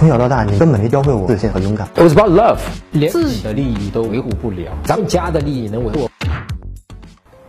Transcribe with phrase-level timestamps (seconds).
[0.00, 1.86] 从小到大，你根本没教会我自信和勇敢。
[1.94, 2.58] It was about love，
[2.90, 6.08] 连自己的利益都维护不了，咱们家的利益能维护？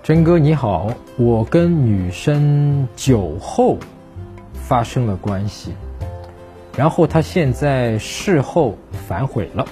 [0.00, 0.86] 真哥你好，
[1.16, 3.76] 我跟女生酒后
[4.52, 5.72] 发生了关系，
[6.76, 8.78] 然后她现在事后
[9.08, 9.66] 反悔了，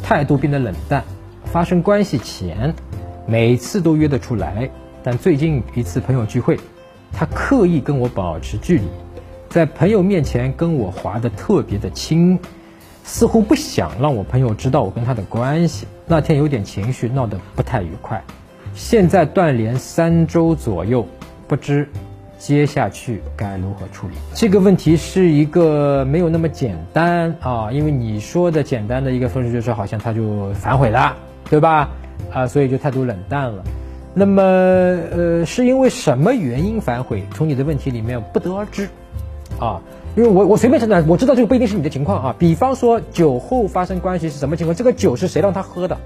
[0.00, 1.02] 态度变得冷淡。
[1.46, 2.72] 发生关系前，
[3.26, 4.70] 每次都约得出来，
[5.02, 6.56] 但最近一次朋友聚会，
[7.12, 8.84] 她刻意跟我保持距离。
[9.56, 12.38] 在朋友面前跟我滑得特别的亲，
[13.04, 15.86] 似乎不想让我朋友知道我跟他的关系。
[16.04, 18.22] 那天有点情绪，闹得不太愉快。
[18.74, 21.06] 现在断联三周左右，
[21.48, 21.88] 不知
[22.36, 24.14] 接下去该如何处理？
[24.34, 31.16] 这个问题是一个没有那么简单啊，因为你说的简单的一个分式就是好像他就反悔了，
[31.48, 31.88] 对吧？
[32.30, 33.64] 啊，所以就态度冷淡了。
[34.12, 37.24] 那么，呃，是因为什么原因反悔？
[37.32, 38.86] 从你的问题里面不得而知。
[39.58, 39.80] 啊，
[40.16, 42.36] 因为我我随便承担，我知道这个不一定是你的情况啊。
[42.38, 44.74] 比方说酒后发生关系是什么情况？
[44.74, 45.96] 这个酒是谁让他喝的？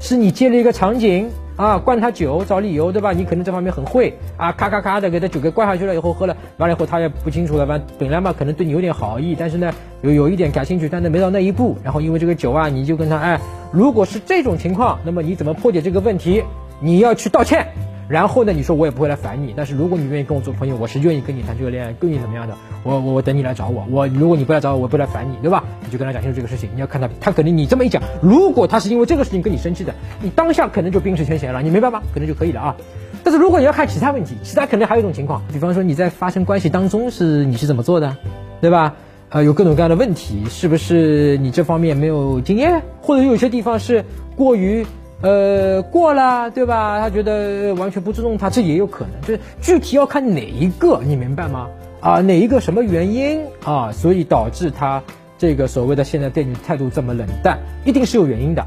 [0.00, 3.12] 是你接了一个场景啊，灌他酒找理由对吧？
[3.12, 13.40] 你可能这方面很会啊，咔咔咔的给他酒给灌下去了以后喝了，完了以后他也不清楚了，完本来嘛可能对你有点好意，但是呢有有一点感兴趣，但是没到那一步，然后因为这个酒啊，你就跟他哎，
[13.72, 16.42] 如果是这种情况，那么你怎么破解这个问题？
[16.80, 17.68] 你要去道歉。
[18.08, 18.52] 然后呢？
[18.52, 22.54] 你说我也不会来烦你，但是如果你愿意跟我做朋友，我是愿意跟你谈这个恋爱，愿意怎么样的？
[22.82, 23.86] 我我我等你来找我。
[23.90, 25.64] 我如果你不来找我，我不来烦你，对吧？
[25.84, 26.68] 你就跟他讲清楚这个事情。
[26.74, 32.02] 你要看他，他肯定你这么一讲，如果他是因为这个事情跟你生气的，你当下可能就冰释前嫌了，你明白吗？
[32.12, 32.76] 可能就可以了啊。
[33.22, 38.16] 但是如果你要看其他问题，其他可能还有一种情况，比方说你在发生关系当中是你是怎么做的，
[38.60, 38.94] 对吧？
[39.30, 44.04] 呃，有各种各样的问题，是不是你这方面没有经验，或者有些地方是
[44.36, 44.86] 过于。
[45.24, 47.00] 呃，过了，对吧？
[47.00, 49.18] 他觉得完全不尊重他，这也有可能。
[49.22, 51.66] 就是具体要看哪一个，你明白吗？
[52.00, 53.90] 啊，哪一个什么原因啊？
[53.90, 55.02] 所以导致他
[55.38, 58.66] 这个所谓的现在对你态度这么冷淡，一定是有原因的。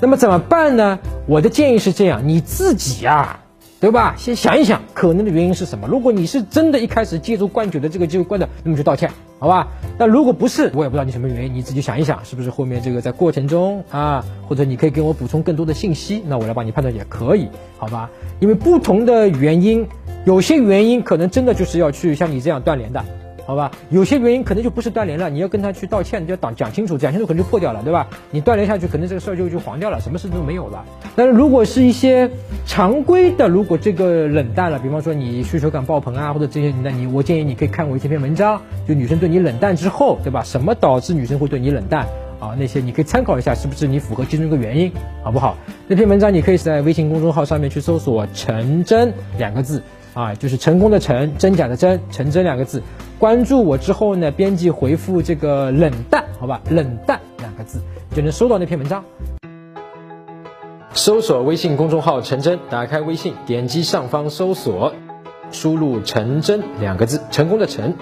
[0.00, 0.98] 那么怎么办呢？
[1.26, 3.40] 我的建议是这样，你自己呀。
[3.80, 4.14] 对吧？
[4.18, 5.86] 先想一想可能的原因是什么。
[5.86, 9.08] 如果你是真的一开始借助灌酒的这个机会灌的，那么就道歉，
[9.38, 9.68] 好吧？
[9.98, 18.10] 那如果不是，我也不知道你什么原因，你自己想一想，是不是后面这个在过程中啊，或者你可以给我补充更多的信息，那我来帮你判断也可以，好吧？
[18.40, 19.86] 因为不同的原因，
[20.24, 23.04] 有些原因可能真的就是要去像你这样断联的。
[23.48, 28.06] 好吧，有些原因可能就不是断联了，你要跟他去道歉，就要讲讲清楚，讲清楚可能就破掉了，对吧？
[28.30, 30.84] 你断联下去，可能这个事儿就就黄掉了，什么事都没有了。
[31.16, 32.30] 但是如果是一些
[32.66, 40.42] 常规的，如果这个冷淡了，比方说你需求感爆棚啊，或者这些，那你我建议你可以看我一篇篇文章，就女生对你冷淡之后，对吧？
[40.44, 42.06] 什么导致女生会对你冷淡
[42.38, 42.54] 啊？
[42.58, 44.92] 那些你可以参考一下，是不是你符合其中一个原因，
[45.24, 45.56] 好不好？
[45.86, 49.82] 那篇文章你可以在微信公众号上面去搜索“陈真”两个字。
[50.18, 52.82] 啊，就是成功的成，真假的真，成真两个字。
[53.20, 57.80] 关注我之后呢，编辑回复这个冷淡，好吧，冷淡两个字
[58.16, 59.04] 就能收到那篇文章。
[60.92, 64.92] 搜索微信公众号陈真，打开微信，点击上方搜索，
[65.52, 67.94] 输入陈真两个字，成功的成，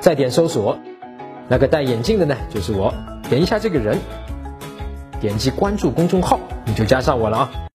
[0.00, 0.76] 再点搜索，
[1.48, 2.92] 那个戴眼镜的呢，就是我，
[3.30, 3.96] 点一下这个人，
[5.18, 7.71] 点击关注公众号，你就加上我了啊。